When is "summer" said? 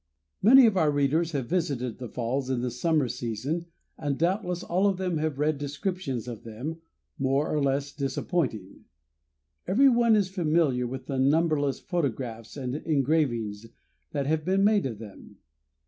2.71-3.07